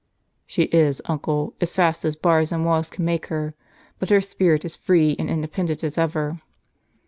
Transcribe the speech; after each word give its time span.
"She 0.47 0.63
is, 0.63 0.99
uncle, 1.05 1.53
as 1.61 1.71
fast 1.71 2.05
as 2.05 2.15
bars 2.15 2.51
and 2.51 2.65
walls 2.65 2.89
can 2.89 3.05
make 3.05 3.27
her; 3.27 3.53
but 3.99 4.09
her 4.09 4.19
spirit 4.19 4.65
is 4.65 4.75
free 4.75 5.15
and 5.19 5.29
independent 5.29 5.83
as 5.83 5.95
evei'." 5.95 6.39